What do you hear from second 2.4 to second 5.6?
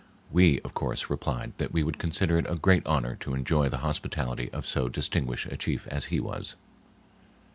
a great honor to enjoy the hospitality of so distinguished a